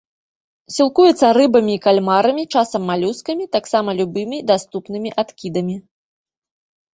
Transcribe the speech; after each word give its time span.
Сілкуецца 0.75 1.27
рыбамі 1.37 1.71
і 1.79 1.81
кальмарамі, 1.85 2.43
часам 2.53 2.81
малюскамі, 2.91 3.45
таксама 3.57 3.89
любымі 4.01 4.37
даступнымі 4.53 5.09
адкідамі. 5.25 5.77